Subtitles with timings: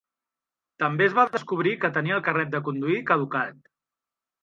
[0.83, 3.65] També es va descobrir que tenia el carnet de conduir caducat.